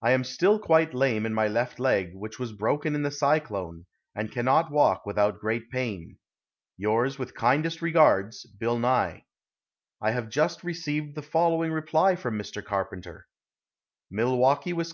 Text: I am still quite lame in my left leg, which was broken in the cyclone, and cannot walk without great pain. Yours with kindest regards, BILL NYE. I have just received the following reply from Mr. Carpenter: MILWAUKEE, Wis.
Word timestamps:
I 0.00 0.12
am 0.12 0.24
still 0.24 0.58
quite 0.58 0.94
lame 0.94 1.26
in 1.26 1.34
my 1.34 1.46
left 1.46 1.78
leg, 1.78 2.12
which 2.14 2.38
was 2.38 2.54
broken 2.54 2.94
in 2.94 3.02
the 3.02 3.10
cyclone, 3.10 3.84
and 4.14 4.32
cannot 4.32 4.70
walk 4.72 5.04
without 5.04 5.40
great 5.40 5.68
pain. 5.70 6.16
Yours 6.78 7.18
with 7.18 7.34
kindest 7.34 7.82
regards, 7.82 8.46
BILL 8.46 8.78
NYE. 8.78 9.24
I 10.00 10.10
have 10.12 10.30
just 10.30 10.64
received 10.64 11.14
the 11.16 11.20
following 11.22 11.70
reply 11.70 12.16
from 12.16 12.38
Mr. 12.38 12.64
Carpenter: 12.64 13.26
MILWAUKEE, 14.10 14.72
Wis. 14.72 14.86